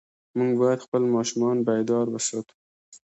[0.37, 2.55] موږ باید خپل ماشومان بیدار وساتو.